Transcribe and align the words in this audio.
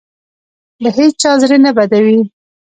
له 0.83 0.89
هېچا 0.97 1.31
زړه 1.41 1.57
نه 1.65 1.71
بدوي. 1.77 2.19